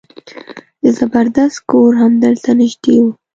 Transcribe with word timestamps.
د 0.81 0.83
زبردست 0.97 1.57
کور 1.69 1.91
همدلته 2.03 2.49
نژدې 2.59 2.97
و. 3.03 3.05